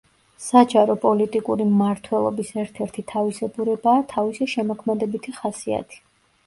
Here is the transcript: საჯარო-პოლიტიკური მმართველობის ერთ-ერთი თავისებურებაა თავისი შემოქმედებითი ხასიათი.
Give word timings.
საჯარო-პოლიტიკური 0.43 1.67
მმართველობის 1.73 2.49
ერთ-ერთი 2.65 3.07
თავისებურებაა 3.15 4.09
თავისი 4.17 4.53
შემოქმედებითი 4.57 5.37
ხასიათი. 5.41 6.05